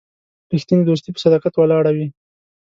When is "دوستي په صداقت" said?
0.85-1.53